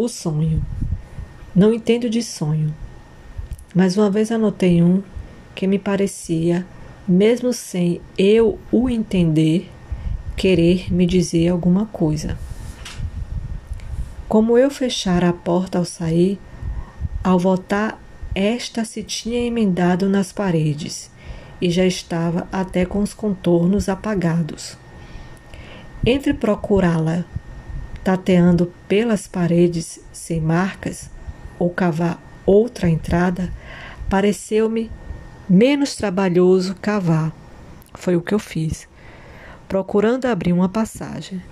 [0.00, 0.64] O sonho.
[1.54, 2.74] Não entendo de sonho,
[3.74, 5.02] mas uma vez anotei um
[5.54, 6.64] que me parecia,
[7.06, 9.70] mesmo sem eu o entender,
[10.38, 12.38] querer me dizer alguma coisa.
[14.26, 16.40] Como eu fechara a porta ao sair,
[17.22, 18.02] ao voltar,
[18.34, 21.10] esta se tinha emendado nas paredes
[21.60, 24.78] e já estava até com os contornos apagados.
[26.06, 27.26] Entre procurá-la,
[28.02, 31.10] tateando pelas paredes sem marcas,
[31.58, 33.52] ou cavar outra entrada,
[34.08, 34.90] pareceu-me
[35.48, 37.32] menos trabalhoso cavar.
[37.94, 38.88] Foi o que eu fiz,
[39.68, 41.42] procurando abrir uma passagem.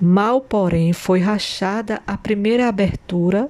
[0.00, 3.48] Mal, porém, foi rachada a primeira abertura,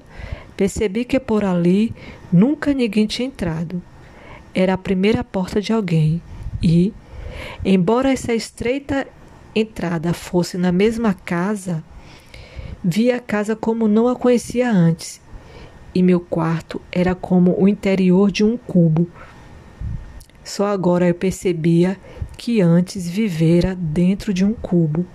[0.57, 1.95] percebi que por ali
[2.31, 3.83] nunca ninguém tinha entrado.
[4.55, 6.21] Era a primeira porta de alguém
[6.63, 6.93] e,
[7.65, 9.07] embora essa estreita
[9.55, 11.83] entrada fosse na mesma casa,
[12.85, 15.21] vi a casa como não a conhecia antes,
[15.95, 19.09] e meu quarto era como o interior de um cubo.
[20.43, 21.97] Só agora eu percebia
[22.37, 25.07] que antes vivera dentro de um cubo.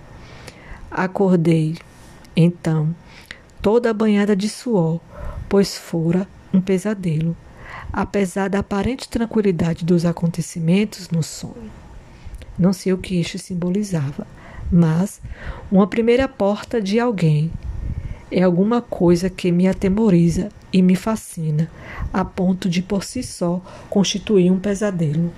[0.90, 1.76] Acordei,
[2.34, 2.94] então,
[3.60, 5.00] toda banhada de suor,
[5.48, 7.36] pois fora um pesadelo,
[7.92, 11.70] apesar da aparente tranquilidade dos acontecimentos no sonho.
[12.58, 14.26] Não sei o que isto simbolizava,
[14.70, 15.20] mas
[15.70, 17.50] uma primeira porta de alguém.
[18.30, 21.70] É alguma coisa que me atemoriza e me fascina,
[22.12, 25.32] a ponto de por si só constituir um pesadelo.